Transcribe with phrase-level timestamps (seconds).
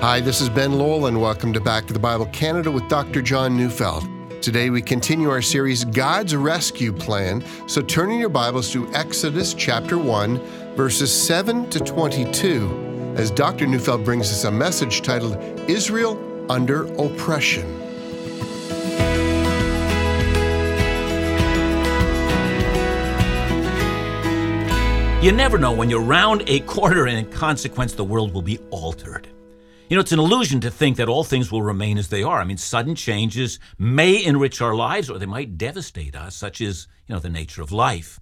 [0.00, 3.20] Hi, this is Ben Lowell, and welcome to Back to the Bible Canada with Dr.
[3.20, 4.04] John Neufeld.
[4.40, 7.44] Today we continue our series, God's Rescue Plan.
[7.66, 10.38] So turn in your Bibles to Exodus chapter 1,
[10.76, 13.66] verses 7 to 22, as Dr.
[13.66, 15.36] Neufeld brings us a message titled
[15.68, 16.16] Israel
[16.48, 17.66] Under Oppression.
[25.20, 28.60] You never know when you're round a corner and in consequence the world will be
[28.70, 29.26] altered.
[29.88, 32.40] You know, it's an illusion to think that all things will remain as they are.
[32.40, 36.86] I mean, sudden changes may enrich our lives or they might devastate us, such is,
[37.06, 38.20] you know, the nature of life.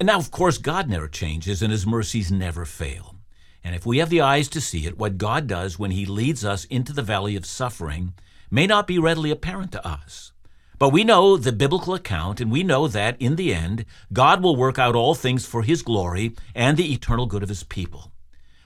[0.00, 3.16] And now, of course, God never changes and his mercies never fail.
[3.62, 6.42] And if we have the eyes to see it, what God does when he leads
[6.42, 8.14] us into the valley of suffering
[8.50, 10.32] may not be readily apparent to us.
[10.78, 14.56] But we know the biblical account, and we know that in the end, God will
[14.56, 18.10] work out all things for his glory and the eternal good of his people.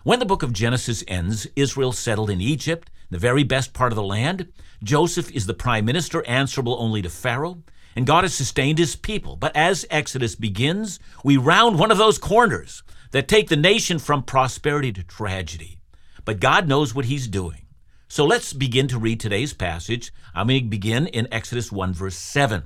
[0.09, 3.97] When the book of Genesis ends, Israel settled in Egypt, the very best part of
[3.97, 4.51] the land.
[4.83, 7.63] Joseph is the prime minister, answerable only to Pharaoh,
[7.95, 9.37] and God has sustained his people.
[9.37, 14.23] But as Exodus begins, we round one of those corners that take the nation from
[14.23, 15.79] prosperity to tragedy.
[16.25, 17.67] But God knows what he's doing.
[18.09, 20.11] So let's begin to read today's passage.
[20.35, 22.63] I'm going to begin in Exodus 1, verse 7.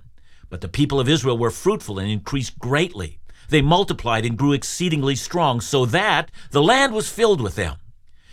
[0.48, 3.18] But the people of Israel were fruitful and increased greatly.
[3.48, 7.76] They multiplied and grew exceedingly strong, so that the land was filled with them.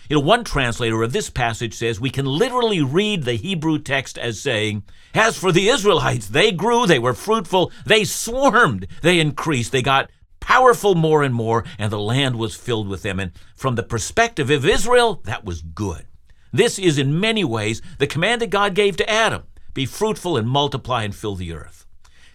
[0.09, 4.17] You know, one translator of this passage says we can literally read the Hebrew text
[4.17, 9.71] as saying, As for the Israelites, they grew, they were fruitful, they swarmed, they increased,
[9.71, 13.19] they got powerful more and more, and the land was filled with them.
[13.19, 16.07] And from the perspective of Israel, that was good.
[16.51, 19.43] This is in many ways the command that God gave to Adam
[19.75, 21.78] be fruitful and multiply and fill the earth.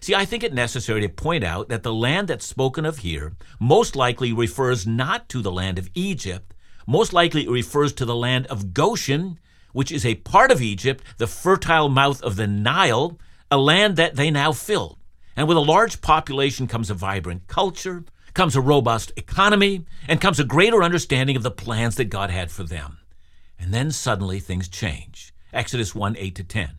[0.05, 3.33] See, I think it necessary to point out that the land that's spoken of here
[3.59, 6.53] most likely refers not to the land of Egypt,
[6.85, 9.39] most likely it refers to the land of Goshen,
[9.73, 13.17] which is a part of Egypt, the fertile mouth of the Nile,
[13.49, 14.99] a land that they now fill.
[15.35, 18.05] And with a large population comes a vibrant culture,
[18.35, 22.51] comes a robust economy, and comes a greater understanding of the plans that God had
[22.51, 22.99] for them.
[23.57, 25.33] And then suddenly things change.
[25.51, 26.69] Exodus 1 8 to 10.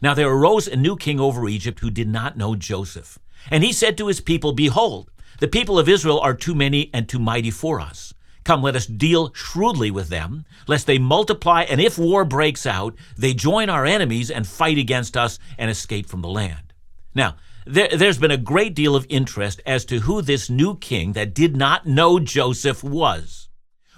[0.00, 3.18] Now there arose a new king over Egypt who did not know Joseph.
[3.50, 7.08] And he said to his people, Behold, the people of Israel are too many and
[7.08, 8.14] too mighty for us.
[8.44, 12.94] Come, let us deal shrewdly with them, lest they multiply, and if war breaks out,
[13.18, 16.72] they join our enemies and fight against us and escape from the land.
[17.12, 17.36] Now,
[17.66, 21.34] there, has been a great deal of interest as to who this new king that
[21.34, 23.45] did not know Joseph was.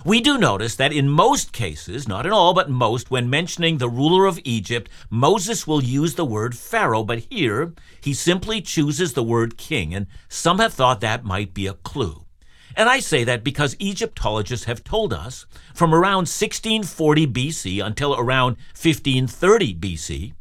[0.05, 3.89] We do notice that in most cases, not in all, but most, when mentioning the
[3.89, 9.25] ruler of Egypt, Moses will use the word Pharaoh, but here he simply chooses the
[9.25, 12.25] word king, and some have thought that might be a clue.
[12.77, 18.53] And I say that because Egyptologists have told us from around 1640 BC until around
[18.81, 20.33] 1530 BC,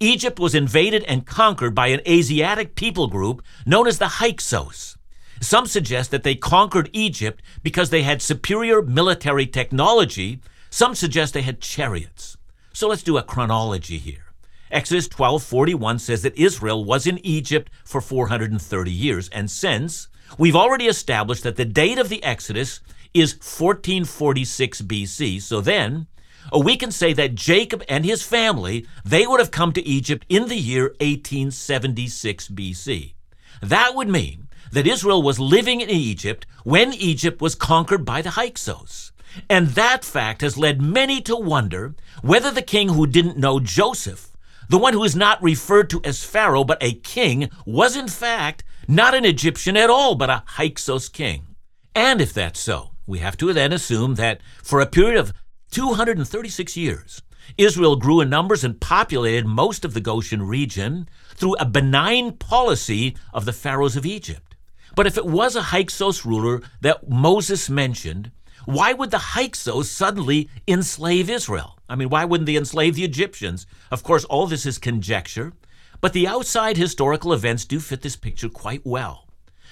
[0.00, 4.96] Egypt was invaded and conquered by an Asiatic people group known as the Hyksos.
[5.42, 10.40] Some suggest that they conquered Egypt because they had superior military technology.
[10.70, 12.36] Some suggest they had chariots.
[12.72, 14.32] So let's do a chronology here.
[14.70, 20.06] Exodus 12:41 says that Israel was in Egypt for 430 years, and since
[20.38, 22.78] we've already established that the date of the Exodus
[23.12, 26.06] is 1446 BC, so then
[26.52, 30.24] oh, we can say that Jacob and his family they would have come to Egypt
[30.28, 33.14] in the year 1876 BC.
[33.60, 38.30] That would mean that Israel was living in Egypt when Egypt was conquered by the
[38.30, 39.12] Hyksos.
[39.48, 44.32] And that fact has led many to wonder whether the king who didn't know Joseph,
[44.68, 48.64] the one who is not referred to as Pharaoh but a king, was in fact
[48.88, 51.54] not an Egyptian at all but a Hyksos king.
[51.94, 55.32] And if that's so, we have to then assume that for a period of
[55.70, 57.22] 236 years,
[57.58, 63.16] Israel grew in numbers and populated most of the Goshen region through a benign policy
[63.34, 64.51] of the pharaohs of Egypt.
[64.94, 68.30] But if it was a Hyksos ruler that Moses mentioned,
[68.64, 71.78] why would the Hyksos suddenly enslave Israel?
[71.88, 73.66] I mean, why wouldn't they enslave the Egyptians?
[73.90, 75.52] Of course, all this is conjecture,
[76.00, 79.26] but the outside historical events do fit this picture quite well.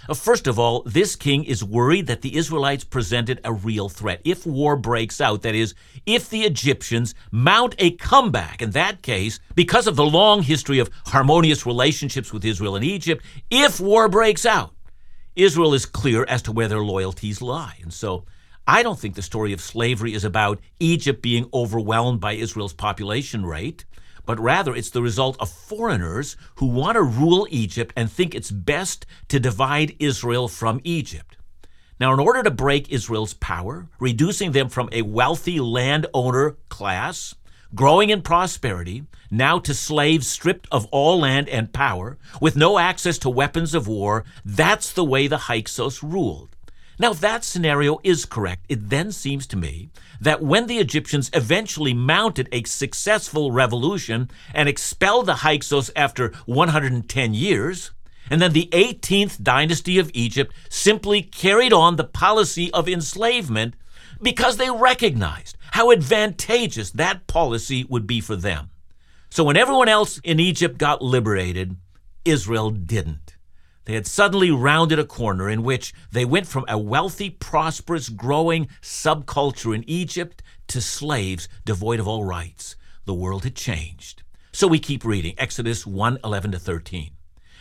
[0.09, 4.21] Uh, first of all, this king is worried that the Israelites presented a real threat.
[4.25, 5.75] If war breaks out, that is,
[6.07, 10.91] if the Egyptians mount a comeback, in that case, because of the long history of
[11.07, 14.73] harmonious relationships with Israel and Egypt, if war breaks out,
[15.37, 17.79] Israel is clear as to where their loyalties lie.
[17.83, 18.25] And so
[18.67, 23.47] I don't think the story of slavery is about Egypt being overwhelmed by Israel's population
[23.47, 23.85] rate,
[24.27, 28.51] but rather it's the result of foreigners who want to rule Egypt and think it's
[28.51, 31.37] best to divide Israel from Egypt.
[31.99, 37.35] Now, in order to break Israel's power, reducing them from a wealthy landowner class,
[37.75, 43.19] growing in prosperity, now to slaves stripped of all land and power, with no access
[43.19, 46.57] to weapons of war, that's the way the Hyksos ruled.
[46.99, 49.89] Now, if that scenario is correct, it then seems to me
[50.21, 57.33] that when the Egyptians eventually mounted a successful revolution and expelled the Hyksos after 110
[57.33, 57.93] years,
[58.29, 63.75] and then the 18th dynasty of Egypt simply carried on the policy of enslavement
[64.23, 68.71] because they recognized how advantageous that policy would be for them.
[69.31, 71.77] So when everyone else in Egypt got liberated,
[72.25, 73.37] Israel didn't.
[73.85, 78.69] They had suddenly rounded a corner in which they went from a wealthy, prosperous, growing
[78.83, 82.77] subculture in Egypt to slaves devoid of all rights.
[83.05, 84.23] The world had changed.
[84.53, 87.11] So we keep reading Exodus 1 11 to 13.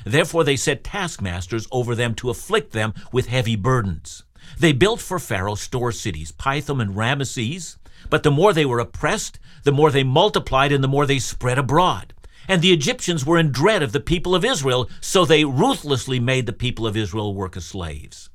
[0.06, 4.24] Therefore, they set taskmasters over them to afflict them with heavy burdens.
[4.58, 7.78] They built for Pharaoh store cities, Pithom and Ramesses,
[8.10, 11.58] but the more they were oppressed, the more they multiplied and the more they spread
[11.58, 12.14] abroad.
[12.48, 16.46] And the Egyptians were in dread of the people of Israel, so they ruthlessly made
[16.46, 18.30] the people of Israel work as slaves.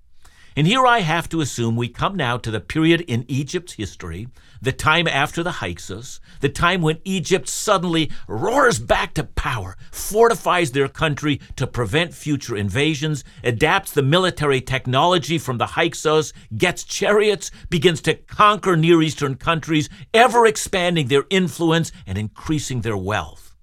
[0.57, 4.29] And here I have to assume we come now to the period in Egypt's history,
[4.63, 10.71] the time after the Hyksos, the time when Egypt suddenly roars back to power, fortifies
[10.71, 17.51] their country to prevent future invasions, adapts the military technology from the Hyksos, gets chariots,
[17.69, 23.54] begins to conquer Near Eastern countries, ever expanding their influence and increasing their wealth.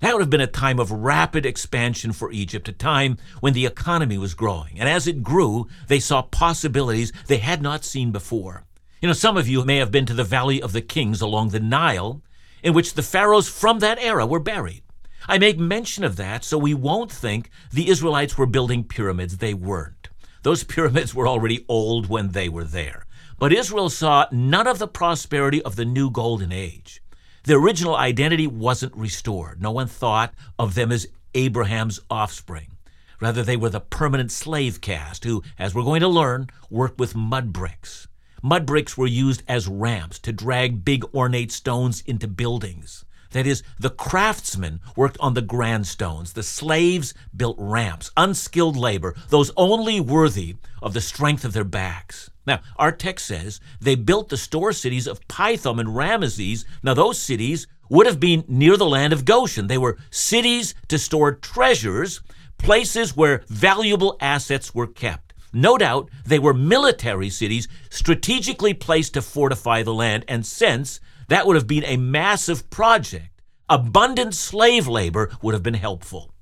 [0.00, 3.66] That would have been a time of rapid expansion for Egypt, a time when the
[3.66, 4.80] economy was growing.
[4.80, 8.64] And as it grew, they saw possibilities they had not seen before.
[9.02, 11.50] You know, some of you may have been to the Valley of the Kings along
[11.50, 12.22] the Nile,
[12.62, 14.82] in which the pharaohs from that era were buried.
[15.28, 19.36] I make mention of that so we won't think the Israelites were building pyramids.
[19.36, 20.08] They weren't.
[20.42, 23.04] Those pyramids were already old when they were there.
[23.38, 27.02] But Israel saw none of the prosperity of the new golden age.
[27.50, 29.60] Their original identity wasn't restored.
[29.60, 32.76] No one thought of them as Abraham's offspring.
[33.20, 37.16] Rather, they were the permanent slave caste who, as we're going to learn, worked with
[37.16, 38.06] mud bricks.
[38.40, 43.04] Mud bricks were used as ramps to drag big ornate stones into buildings.
[43.32, 46.34] That is, the craftsmen worked on the grand stones.
[46.34, 52.29] The slaves built ramps, unskilled labor, those only worthy of the strength of their backs.
[52.46, 56.64] Now, our text says they built the store cities of Pithom and Ramesses.
[56.82, 59.66] Now, those cities would have been near the land of Goshen.
[59.66, 62.20] They were cities to store treasures,
[62.56, 65.34] places where valuable assets were kept.
[65.52, 71.46] No doubt they were military cities strategically placed to fortify the land, and since that
[71.46, 76.32] would have been a massive project, abundant slave labor would have been helpful.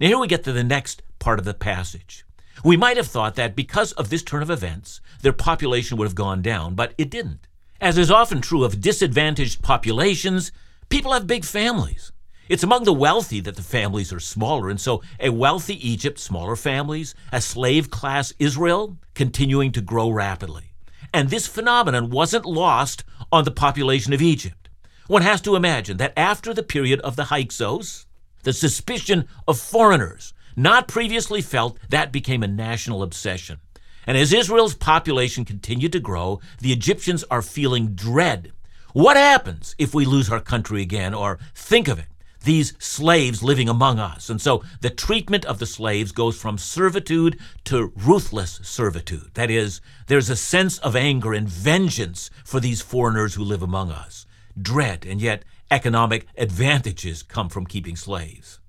[0.00, 2.24] Now, here we get to the next part of the passage.
[2.62, 6.14] We might have thought that because of this turn of events, their population would have
[6.14, 7.48] gone down, but it didn't.
[7.80, 10.52] As is often true of disadvantaged populations,
[10.88, 12.12] people have big families.
[12.48, 16.56] It's among the wealthy that the families are smaller, and so a wealthy Egypt, smaller
[16.56, 20.74] families, a slave class Israel, continuing to grow rapidly.
[21.12, 23.02] And this phenomenon wasn't lost
[23.32, 24.68] on the population of Egypt.
[25.06, 28.04] One has to imagine that after the period of the Hyksos,
[28.42, 33.58] the suspicion of foreigners not previously felt, that became a national obsession.
[34.06, 38.52] And as Israel's population continued to grow, the Egyptians are feeling dread.
[38.92, 41.14] What happens if we lose our country again?
[41.14, 42.06] Or think of it,
[42.44, 44.30] these slaves living among us.
[44.30, 49.30] And so the treatment of the slaves goes from servitude to ruthless servitude.
[49.34, 53.90] That is, there's a sense of anger and vengeance for these foreigners who live among
[53.90, 54.26] us.
[54.60, 58.60] Dread, and yet economic advantages come from keeping slaves.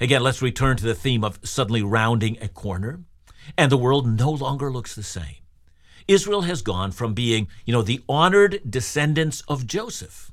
[0.00, 3.00] Again, let's return to the theme of suddenly rounding a corner,
[3.56, 5.36] and the world no longer looks the same.
[6.06, 10.30] Israel has gone from being, you know, the honored descendants of Joseph,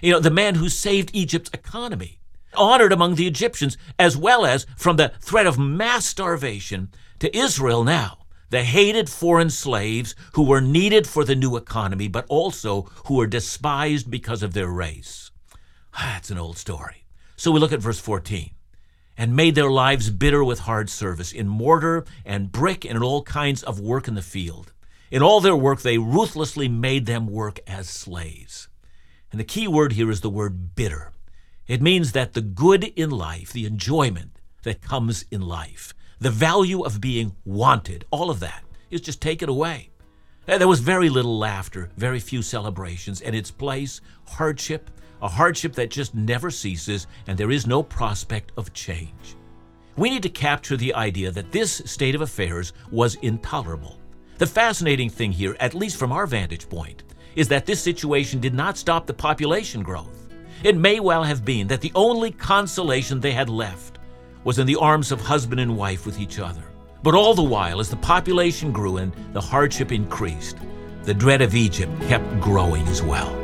[0.00, 2.20] you know, the man who saved Egypt's economy,
[2.54, 7.82] honored among the Egyptians, as well as from the threat of mass starvation to Israel
[7.82, 8.18] now,
[8.50, 13.26] the hated foreign slaves who were needed for the new economy, but also who were
[13.26, 15.32] despised because of their race.
[15.98, 17.04] That's an old story.
[17.36, 18.52] So we look at verse 14
[19.18, 23.22] and made their lives bitter with hard service in mortar and brick and in all
[23.22, 24.72] kinds of work in the field.
[25.10, 28.68] In all their work, they ruthlessly made them work as slaves.
[29.32, 31.12] And the key word here is the word bitter.
[31.66, 36.82] It means that the good in life, the enjoyment that comes in life, the value
[36.82, 39.90] of being wanted, all of that is just taken away.
[40.48, 44.90] Eh, there was very little laughter, very few celebrations, and its place, hardship
[45.22, 49.36] a hardship that just never ceases, and there is no prospect of change.
[49.96, 53.98] We need to capture the idea that this state of affairs was intolerable.
[54.38, 57.02] The fascinating thing here, at least from our vantage point,
[57.34, 60.28] is that this situation did not stop the population growth.
[60.62, 63.98] It may well have been that the only consolation they had left
[64.44, 66.62] was in the arms of husband and wife with each other.
[67.02, 70.56] But all the while, as the population grew and the hardship increased,
[71.04, 73.34] the dread of Egypt kept growing as well.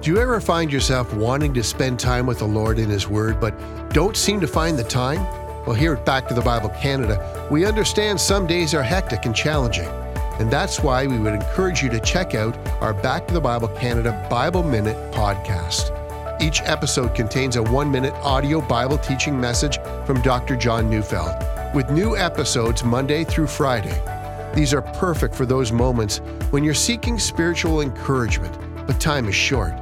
[0.00, 3.40] Do you ever find yourself wanting to spend time with the Lord in His Word,
[3.40, 3.54] but
[3.92, 5.22] don't seem to find the time?
[5.66, 9.36] Well, here at Back to the Bible Canada, we understand some days are hectic and
[9.36, 9.88] challenging.
[10.38, 13.68] And that's why we would encourage you to check out our Back to the Bible
[13.68, 15.94] Canada Bible Minute podcast.
[16.40, 20.54] Each episode contains a one minute audio Bible teaching message from Dr.
[20.54, 21.34] John Neufeld,
[21.74, 24.00] with new episodes Monday through Friday.
[24.54, 26.18] These are perfect for those moments
[26.50, 29.72] when you're seeking spiritual encouragement, but time is short.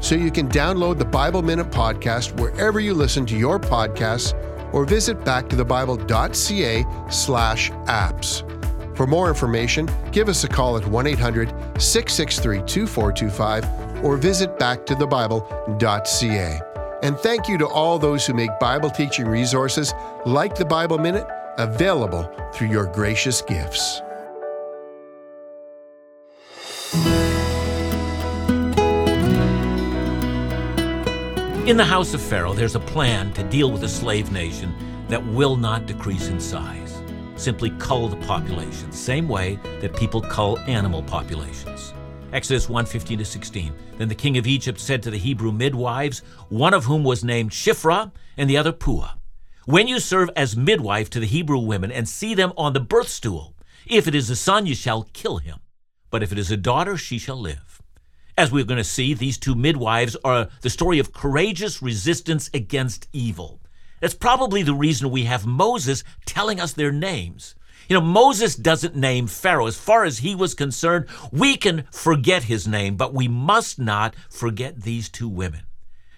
[0.00, 4.34] So you can download the Bible Minute podcast wherever you listen to your podcasts
[4.72, 8.59] or visit backtothebible.ca slash apps.
[9.00, 11.48] For more information, give us a call at 1 800
[11.80, 16.60] 663 2425 or visit backtothebible.ca.
[17.02, 19.94] And thank you to all those who make Bible teaching resources
[20.26, 21.26] like the Bible Minute
[21.56, 24.02] available through your gracious gifts.
[31.66, 34.74] In the house of Pharaoh, there's a plan to deal with a slave nation
[35.08, 36.89] that will not decrease in size.
[37.40, 41.94] Simply cull the population, the same way that people cull animal populations.
[42.34, 43.72] Exodus 1 15 to 16.
[43.96, 46.18] Then the king of Egypt said to the Hebrew midwives,
[46.50, 49.14] one of whom was named Shiphrah and the other Puah,
[49.64, 53.08] When you serve as midwife to the Hebrew women and see them on the birth
[53.08, 53.54] stool,
[53.86, 55.60] if it is a son, you shall kill him.
[56.10, 57.80] But if it is a daughter, she shall live.
[58.36, 63.08] As we're going to see, these two midwives are the story of courageous resistance against
[63.14, 63.62] evil.
[64.00, 67.54] That's probably the reason we have Moses telling us their names.
[67.88, 69.66] You know, Moses doesn't name Pharaoh.
[69.66, 74.14] As far as he was concerned, we can forget his name, but we must not
[74.30, 75.62] forget these two women.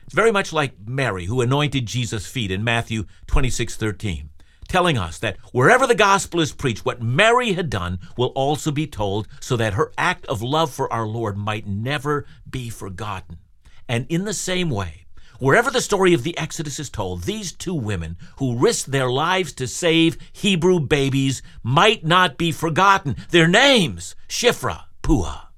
[0.05, 4.29] It's very much like Mary, who anointed Jesus' feet in Matthew 26 13
[4.73, 8.87] telling us that wherever the gospel is preached, what Mary had done will also be
[8.87, 13.37] told so that her act of love for our Lord might never be forgotten.
[13.87, 15.02] And in the same way,
[15.43, 19.53] wherever the story of the Exodus is told, these two women who risked their lives
[19.53, 23.17] to save Hebrew babies might not be forgotten.
[23.31, 25.49] Their names, Shiphrah, Puah.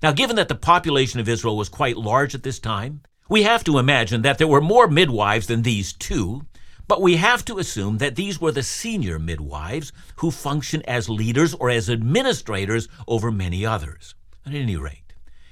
[0.00, 3.64] Now, given that the population of Israel was quite large at this time, we have
[3.64, 6.42] to imagine that there were more midwives than these two,
[6.86, 11.52] but we have to assume that these were the senior midwives who functioned as leaders
[11.54, 14.14] or as administrators over many others.
[14.46, 15.05] At any rate,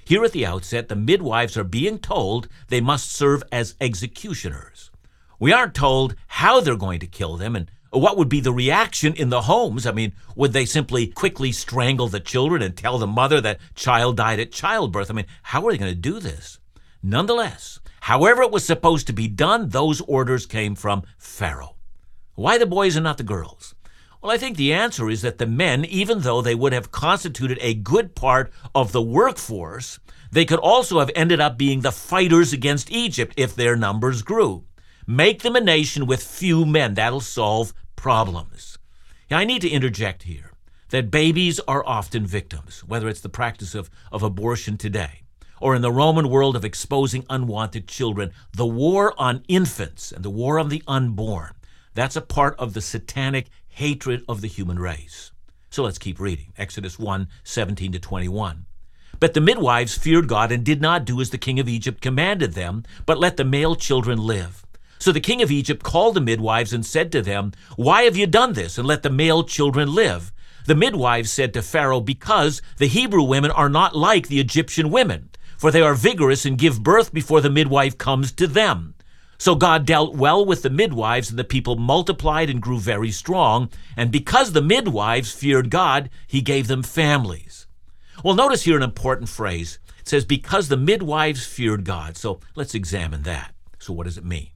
[0.05, 4.91] here at the outset, the midwives are being told they must serve as executioners.
[5.39, 9.15] We aren't told how they're going to kill them and what would be the reaction
[9.15, 9.87] in the homes?
[9.87, 14.17] I mean, would they simply quickly strangle the children and tell the mother that child
[14.17, 15.11] died at childbirth?
[15.11, 16.59] I mean, how are they going to do this?
[17.05, 21.77] Nonetheless, However, it was supposed to be done, those orders came from Pharaoh.
[22.35, 23.74] Why the boys and not the girls?
[24.25, 27.59] Well, I think the answer is that the men, even though they would have constituted
[27.61, 29.99] a good part of the workforce,
[30.33, 34.65] they could also have ended up being the fighters against Egypt if their numbers grew.
[35.07, 36.95] Make them a nation with few men.
[36.95, 38.79] That'll solve problems.
[39.31, 40.53] I need to interject here
[40.89, 45.25] that babies are often victims, whether it's the practice of, of abortion today
[45.61, 50.31] or in the Roman world of exposing unwanted children, the war on infants and the
[50.31, 51.53] war on the unborn.
[51.95, 55.31] That's a part of the satanic hatred of the human race.
[55.71, 56.53] So let's keep reading.
[56.57, 58.67] Exodus 1 17 to 21.
[59.21, 62.55] But the midwives feared God and did not do as the king of Egypt commanded
[62.55, 64.65] them, but let the male children live.
[64.99, 68.27] So the king of Egypt called the midwives and said to them, Why have you
[68.27, 70.33] done this, and let the male children live?
[70.67, 75.31] The midwives said to Pharaoh, Because the Hebrew women are not like the Egyptian women
[75.65, 78.94] for they are vigorous and give birth before the midwife comes to them.
[79.45, 83.69] So God dealt well with the midwives, and the people multiplied and grew very strong.
[83.95, 87.67] And because the midwives feared God, he gave them families.
[88.25, 89.79] Well, notice here an important phrase.
[89.99, 92.17] It says, because the midwives feared God.
[92.17, 93.55] So let's examine that.
[93.79, 94.49] So, what does it mean?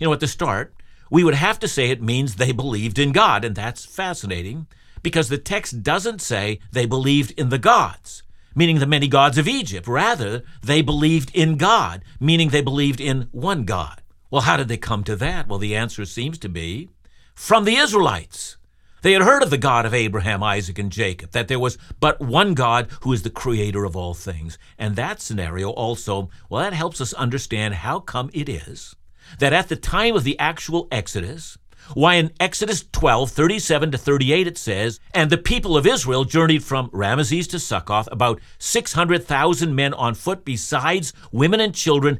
[0.00, 0.74] You know, at the start,
[1.08, 4.66] we would have to say it means they believed in God, and that's fascinating
[5.04, 9.48] because the text doesn't say they believed in the gods meaning the many gods of
[9.48, 9.88] Egypt.
[9.88, 14.01] Rather, they believed in God, meaning they believed in one God.
[14.32, 15.46] Well, how did they come to that?
[15.46, 16.88] Well, the answer seems to be
[17.34, 18.56] from the Israelites.
[19.02, 22.18] They had heard of the God of Abraham, Isaac, and Jacob, that there was but
[22.18, 24.56] one God who is the creator of all things.
[24.78, 28.96] And that scenario also, well, that helps us understand how come it is
[29.38, 31.58] that at the time of the actual Exodus,
[31.94, 36.64] why in Exodus 12, 37 to 38, it says, And the people of Israel journeyed
[36.64, 42.18] from Ramesses to Succoth, about 600,000 men on foot, besides women and children.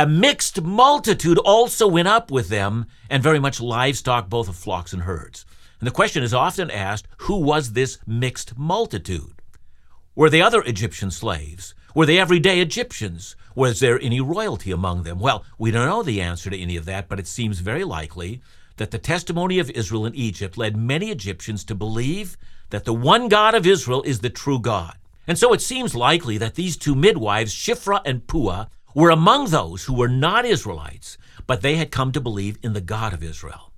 [0.00, 4.94] A mixed multitude also went up with them, and very much livestock, both of flocks
[4.94, 5.44] and herds.
[5.78, 9.42] And the question is often asked who was this mixed multitude?
[10.14, 11.74] Were they other Egyptian slaves?
[11.94, 13.36] Were they everyday Egyptians?
[13.54, 15.20] Was there any royalty among them?
[15.20, 18.40] Well, we don't know the answer to any of that, but it seems very likely
[18.78, 22.38] that the testimony of Israel in Egypt led many Egyptians to believe
[22.70, 24.96] that the one God of Israel is the true God.
[25.26, 29.84] And so it seems likely that these two midwives, Shiphrah and Puah, were among those
[29.84, 31.16] who were not Israelites,
[31.46, 33.72] but they had come to believe in the God of Israel.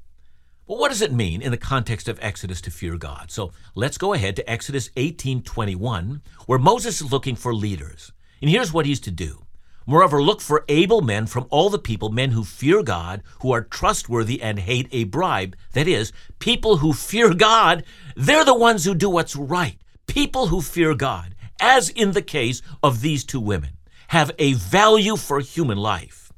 [0.67, 3.31] But what does it mean in the context of Exodus to fear God?
[3.31, 8.13] So let's go ahead to Exodus 18:21, where Moses is looking for leaders.
[8.41, 9.45] And here's what he's to do.
[9.85, 13.63] Moreover, look for able men from all the people, men who fear God, who are
[13.63, 15.57] trustworthy and hate a bribe.
[15.73, 19.79] That is, people who fear God, they're the ones who do what's right.
[20.07, 23.71] People who fear God, as in the case of these two women,
[24.13, 26.31] have a value for human life.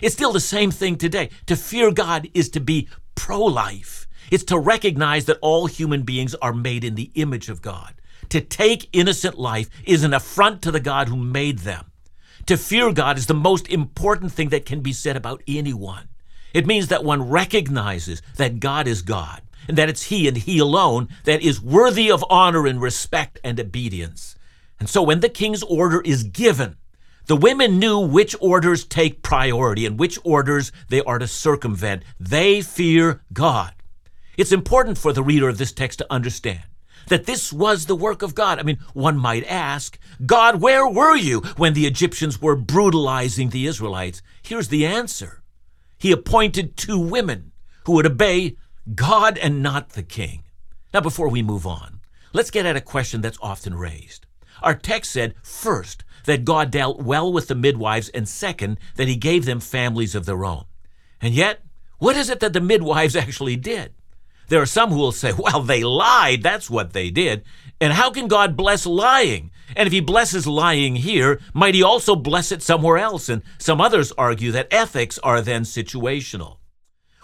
[0.00, 1.30] It's still the same thing today.
[1.46, 6.34] To fear God is to be pro life, it's to recognize that all human beings
[6.42, 7.94] are made in the image of God.
[8.30, 11.92] To take innocent life is an affront to the God who made them.
[12.46, 16.08] To fear God is the most important thing that can be said about anyone.
[16.52, 20.58] It means that one recognizes that God is God, and that it's He and He
[20.58, 24.34] alone that is worthy of honor and respect and obedience.
[24.80, 26.76] And so when the king's order is given,
[27.30, 32.02] the women knew which orders take priority and which orders they are to circumvent.
[32.18, 33.72] They fear God.
[34.36, 36.64] It's important for the reader of this text to understand
[37.06, 38.58] that this was the work of God.
[38.58, 39.96] I mean, one might ask,
[40.26, 44.22] God, where were you when the Egyptians were brutalizing the Israelites?
[44.42, 45.40] Here's the answer
[45.98, 47.52] He appointed two women
[47.86, 48.56] who would obey
[48.92, 50.42] God and not the king.
[50.92, 52.00] Now, before we move on,
[52.32, 54.26] let's get at a question that's often raised.
[54.62, 59.16] Our text said, first, that God dealt well with the midwives, and second, that he
[59.16, 60.64] gave them families of their own.
[61.20, 61.62] And yet,
[61.98, 63.94] what is it that the midwives actually did?
[64.48, 66.42] There are some who will say, well, they lied.
[66.42, 67.44] That's what they did.
[67.80, 69.52] And how can God bless lying?
[69.76, 73.28] And if he blesses lying here, might he also bless it somewhere else?
[73.28, 76.56] And some others argue that ethics are then situational.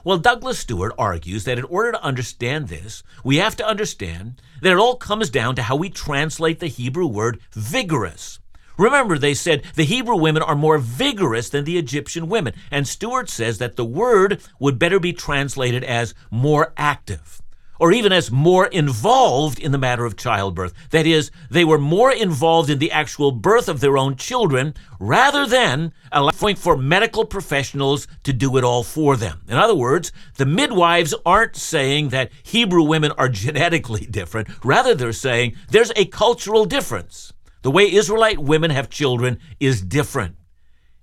[0.05, 4.71] Well, Douglas Stuart argues that in order to understand this, we have to understand that
[4.71, 8.39] it all comes down to how we translate the Hebrew word vigorous.
[8.77, 13.31] Remember, they said the Hebrew women are more vigorous than the Egyptian women, and Stuart
[13.31, 17.43] says that the word would better be translated as more active
[17.79, 20.73] or even as more involved in the matter of childbirth.
[20.91, 25.47] That is, they were more involved in the actual birth of their own children rather
[25.47, 29.43] than allowing for medical professionals to do it all for them.
[29.49, 35.13] In other words, the midwives aren't saying that Hebrew women are genetically different, rather, they're
[35.13, 37.33] saying there's a cultural difference.
[37.67, 40.37] The way Israelite women have children is different.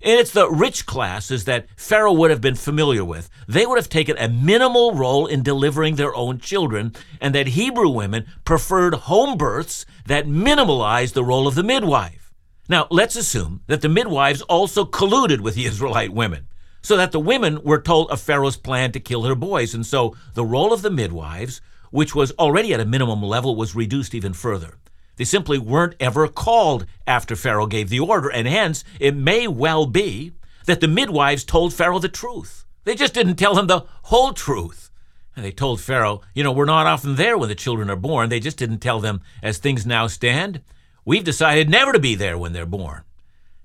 [0.00, 3.28] And it's the rich classes that Pharaoh would have been familiar with.
[3.46, 7.90] They would have taken a minimal role in delivering their own children, and that Hebrew
[7.90, 12.32] women preferred home births that minimalized the role of the midwife.
[12.66, 16.46] Now, let's assume that the midwives also colluded with the Israelite women,
[16.80, 20.16] so that the women were told of Pharaoh's plan to kill her boys, and so
[20.32, 24.32] the role of the midwives, which was already at a minimum level, was reduced even
[24.32, 24.78] further.
[25.16, 29.86] They simply weren't ever called after Pharaoh gave the order, and hence it may well
[29.86, 30.32] be
[30.66, 32.64] that the midwives told Pharaoh the truth.
[32.84, 34.90] They just didn't tell him the whole truth.
[35.36, 38.28] And they told Pharaoh, you know, we're not often there when the children are born.
[38.28, 40.60] They just didn't tell them, as things now stand,
[41.04, 43.02] we've decided never to be there when they're born.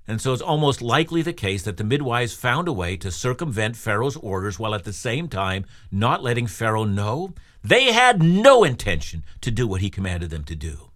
[0.08, 3.76] And so it's almost likely the case that the midwives found a way to circumvent
[3.76, 9.22] Pharaoh's orders while at the same time not letting Pharaoh know they had no intention
[9.40, 10.89] to do what he commanded them to do.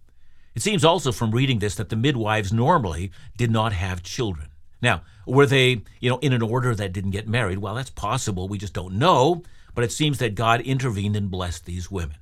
[0.55, 4.47] It seems also from reading this that the midwives normally did not have children.
[4.81, 7.57] Now, were they, you know, in an order that didn't get married?
[7.57, 8.47] Well, that's possible.
[8.47, 9.43] We just don't know.
[9.73, 12.17] But it seems that God intervened and blessed these women.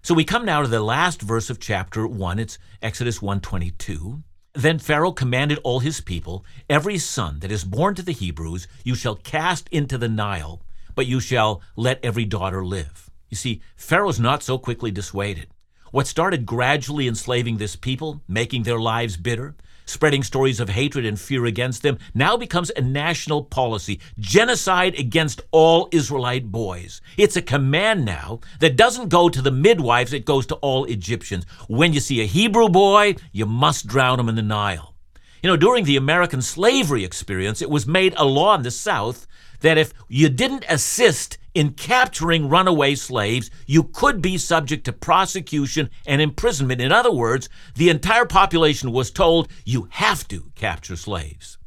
[0.00, 2.38] So we come now to the last verse of chapter 1.
[2.38, 4.22] It's Exodus 122.
[4.54, 8.94] Then Pharaoh commanded all his people, Every son that is born to the Hebrews you
[8.94, 10.62] shall cast into the Nile,
[10.94, 13.10] but you shall let every daughter live.
[13.28, 15.48] You see, Pharaoh's not so quickly dissuaded.
[15.90, 19.54] What started gradually enslaving this people, making their lives bitter,
[19.86, 25.40] spreading stories of hatred and fear against them, now becomes a national policy genocide against
[25.50, 27.00] all Israelite boys.
[27.16, 31.46] It's a command now that doesn't go to the midwives, it goes to all Egyptians.
[31.68, 34.94] When you see a Hebrew boy, you must drown him in the Nile.
[35.42, 39.26] You know, during the American slavery experience, it was made a law in the South
[39.60, 45.90] that if you didn't assist in capturing runaway slaves, you could be subject to prosecution
[46.06, 46.80] and imprisonment.
[46.80, 51.58] In other words, the entire population was told you have to capture slaves.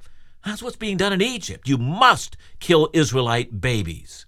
[0.46, 1.68] That's what's being done in Egypt.
[1.68, 4.26] You must kill Israelite babies.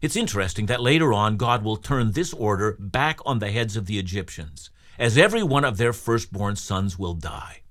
[0.00, 3.86] It's interesting that later on God will turn this order back on the heads of
[3.86, 7.62] the Egyptians, as every one of their firstborn sons will die.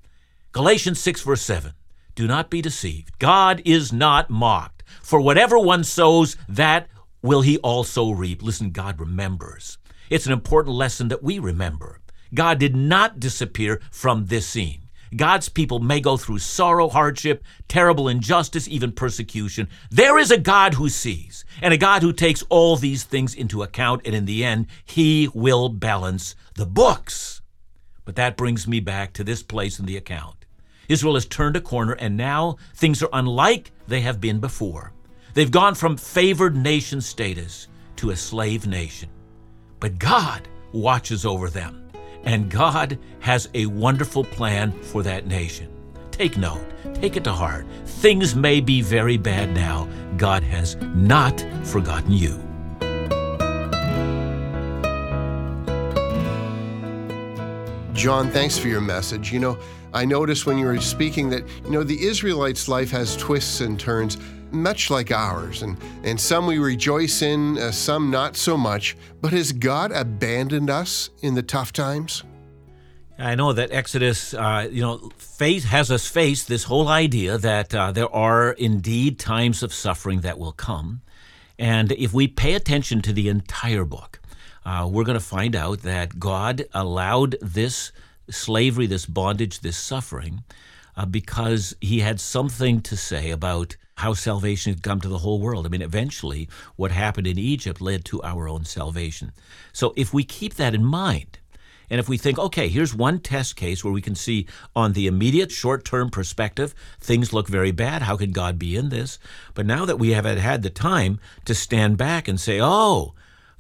[0.52, 1.72] Galatians 6, verse 7.
[2.16, 3.18] Do not be deceived.
[3.18, 4.84] God is not mocked.
[5.02, 6.90] For whatever one sows, that
[7.24, 8.44] will he also reap.
[8.44, 9.80] Listen, God remembers.
[10.12, 12.00] It's an important lesson that we remember.
[12.36, 14.82] God did not disappear from this scene.
[15.16, 19.70] God's people may go through sorrow, hardship, terrible injustice, even persecution.
[19.92, 23.62] There is a God who sees, and a God who takes all these things into
[23.62, 27.42] account, and in the end, He will balance the books.
[28.06, 30.46] But that brings me back to this place in the account.
[30.90, 34.94] Israel has turned a corner, and now things are unlike they have been before.
[35.34, 37.67] They've gone from favored nation status
[37.98, 39.10] to a slave nation.
[39.80, 41.89] But God watches over them,
[42.24, 45.69] and God has a wonderful plan for that nation.
[46.12, 47.65] Take note, take it to heart.
[47.86, 49.89] Things may be very bad now.
[50.17, 52.38] God has not forgotten you.
[57.93, 59.32] John, thanks for your message.
[59.32, 59.58] You know,
[59.93, 63.80] I noticed when you were speaking that, you know, the Israelites' life has twists and
[63.80, 64.17] turns
[64.54, 68.96] much like ours, and, and some we rejoice in, uh, some not so much.
[69.22, 72.24] But has God abandoned us in the tough times?
[73.18, 77.74] I know that Exodus, uh, you know, face, has us face this whole idea that
[77.74, 81.02] uh, there are indeed times of suffering that will come.
[81.60, 84.20] And if we pay attention to the entire book,
[84.66, 87.92] uh, we're going to find out that God allowed this
[88.30, 90.44] slavery, this bondage, this suffering,
[90.96, 95.39] uh, because he had something to say about how salvation had come to the whole
[95.39, 95.65] world.
[95.65, 99.32] I mean, eventually, what happened in Egypt led to our own salvation.
[99.71, 101.39] So if we keep that in mind,
[101.89, 105.06] and if we think, okay, here's one test case where we can see on the
[105.06, 108.01] immediate short term perspective, things look very bad.
[108.01, 109.19] How could God be in this?
[109.53, 113.13] But now that we have had the time to stand back and say, oh,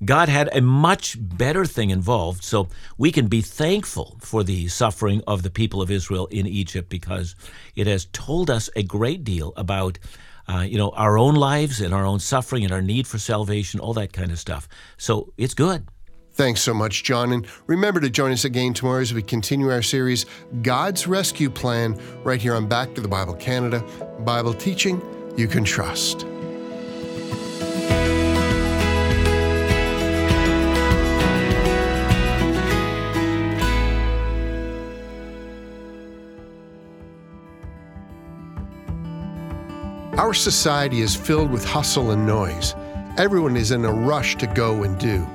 [0.03, 2.43] God had a much better thing involved.
[2.43, 6.89] So we can be thankful for the suffering of the people of Israel in Egypt
[6.89, 7.35] because
[7.75, 9.99] it has told us a great deal about.
[10.45, 13.79] Uh, you know, our own lives and our own suffering and our need for salvation,
[13.79, 14.67] all that kind of stuff.
[14.97, 15.87] So it's good.
[16.33, 17.31] Thanks so much, John.
[17.31, 20.25] And remember to join us again tomorrow as we continue our series,
[20.63, 23.85] God's Rescue Plan, right here on Back to the Bible Canada.
[24.19, 25.01] Bible teaching
[25.37, 26.25] you can trust.
[40.23, 42.75] Our society is filled with hustle and noise.
[43.17, 45.27] Everyone is in a rush to go and do.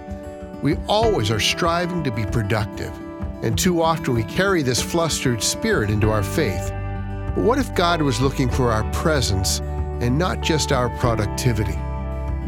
[0.62, 2.96] We always are striving to be productive,
[3.42, 6.70] and too often we carry this flustered spirit into our faith.
[6.70, 9.60] But what if God was looking for our presence
[10.00, 11.78] and not just our productivity?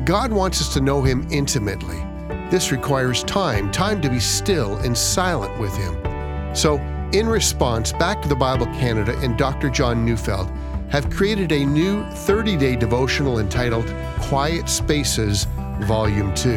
[0.07, 2.03] God wants us to know Him intimately.
[2.49, 6.57] This requires time, time to be still and silent with Him.
[6.57, 6.79] So,
[7.13, 9.69] in response, Back to the Bible Canada and Dr.
[9.69, 10.51] John Neufeld
[10.91, 13.87] have created a new 30 day devotional entitled
[14.23, 15.47] Quiet Spaces,
[15.83, 16.51] Volume 2.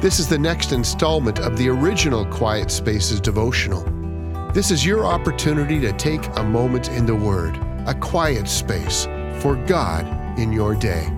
[0.00, 3.82] This is the next installment of the original Quiet Spaces devotional.
[4.52, 7.56] This is your opportunity to take a moment in the Word,
[7.86, 9.06] a quiet space
[9.40, 10.06] for God
[10.38, 11.08] in your day.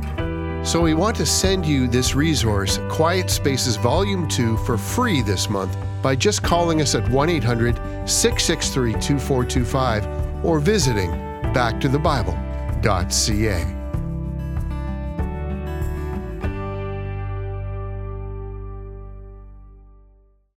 [0.65, 5.51] So we want to send you this resource, Quiet Spaces Volume 2, for free this
[5.51, 7.77] month by just calling us at 1 800
[8.09, 11.11] 663 2425 or visiting
[12.85, 13.74] backtothebible.ca.